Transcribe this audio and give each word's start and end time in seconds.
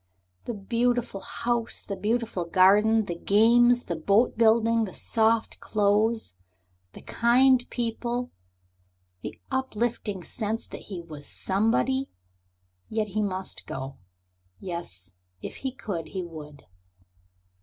The 0.45 0.55
beautiful 0.55 1.19
house, 1.19 1.83
the 1.83 1.95
beautiful 1.95 2.43
garden, 2.45 3.05
the 3.05 3.13
games, 3.13 3.83
the 3.83 3.95
boat 3.95 4.35
building, 4.35 4.85
the 4.85 4.95
soft 4.95 5.59
clothes, 5.59 6.37
the 6.93 7.03
kind 7.03 7.69
people, 7.69 8.31
the 9.21 9.39
uplifting 9.51 10.23
sense 10.23 10.65
that 10.65 10.81
he 10.89 10.99
was 11.03 11.27
Somebody... 11.27 12.09
yet 12.89 13.09
he 13.09 13.21
must 13.21 13.67
go. 13.67 13.99
Yes, 14.59 15.17
if 15.43 15.57
he 15.57 15.71
could 15.71 16.07
he 16.07 16.23
would. 16.23 16.65